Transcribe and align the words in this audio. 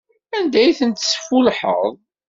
Anda 0.37 0.59
ay 0.61 0.71
ten-tesfullḥeḍ? 0.79 1.81